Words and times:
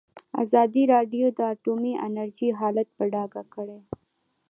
ازادي 0.43 0.83
راډیو 0.93 1.25
د 1.37 1.39
اټومي 1.53 1.93
انرژي 2.07 2.49
حالت 2.59 2.87
په 2.97 3.03
ډاګه 3.13 3.43
کړی. 3.53 3.79